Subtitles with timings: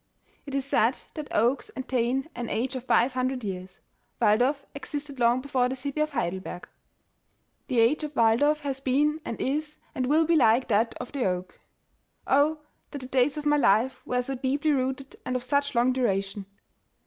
[0.47, 3.77] It is said that oaks attain an age of five hundred y3ar&
[4.19, 6.67] Walldorf existed long before the city of Heidelberg.
[7.67, 11.25] The age of Walldorf has been, and is, and will be like t?iat of the
[11.25, 11.59] oak;
[12.27, 15.93] 0, that the days of my life were so deeply rooted, and of snch long
[15.93, 16.47] duration